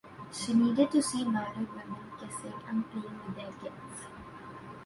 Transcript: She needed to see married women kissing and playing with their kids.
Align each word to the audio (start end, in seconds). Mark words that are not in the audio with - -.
She 0.33 0.51
needed 0.55 0.89
to 0.93 1.01
see 1.03 1.23
married 1.25 1.69
women 1.75 2.01
kissing 2.19 2.55
and 2.67 2.91
playing 2.91 3.19
with 3.23 3.35
their 3.35 3.51
kids. 3.61 4.07